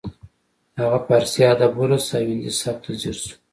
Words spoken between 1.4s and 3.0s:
ادب ولوست او هندي سبک ته